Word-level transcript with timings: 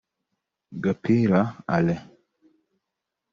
Gapira 0.83 1.41
Alain 1.67 2.01